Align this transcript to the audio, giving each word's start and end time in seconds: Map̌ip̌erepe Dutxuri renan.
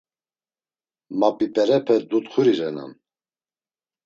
Map̌ip̌erepe 1.19 1.95
Dutxuri 2.09 2.53
renan. 2.59 2.91